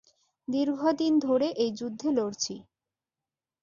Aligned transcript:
দীর্ঘদিন 0.47 1.13
ধরে 1.19 1.47
এই 1.55 1.71
যুদ্ধে 1.71 2.09
লড়ছি। 2.11 2.55